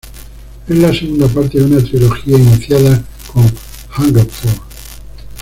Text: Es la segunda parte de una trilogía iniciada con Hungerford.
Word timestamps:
Es 0.67 0.75
la 0.79 0.91
segunda 0.91 1.27
parte 1.27 1.59
de 1.59 1.65
una 1.65 1.77
trilogía 1.83 2.35
iniciada 2.35 3.03
con 3.31 3.43
Hungerford. 3.99 4.57